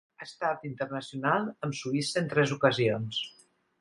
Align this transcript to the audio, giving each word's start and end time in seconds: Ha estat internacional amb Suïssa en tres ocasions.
Ha 0.21 0.25
estat 0.27 0.63
internacional 0.69 1.45
amb 1.67 1.77
Suïssa 1.81 2.19
en 2.25 2.33
tres 2.33 2.55
ocasions. 2.57 3.21